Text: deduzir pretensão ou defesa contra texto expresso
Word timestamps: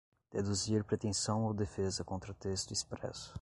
deduzir 0.31 0.83
pretensão 0.83 1.45
ou 1.45 1.53
defesa 1.53 2.03
contra 2.03 2.33
texto 2.33 2.73
expresso 2.73 3.29